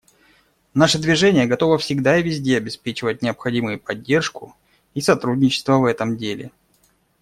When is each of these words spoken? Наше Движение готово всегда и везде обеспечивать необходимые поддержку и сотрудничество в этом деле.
Наше 0.73 0.97
Движение 0.97 1.45
готово 1.45 1.77
всегда 1.77 2.17
и 2.17 2.23
везде 2.23 2.57
обеспечивать 2.57 3.21
необходимые 3.21 3.77
поддержку 3.77 4.55
и 4.95 5.01
сотрудничество 5.01 5.77
в 5.77 5.85
этом 5.85 6.17
деле. 6.17 6.49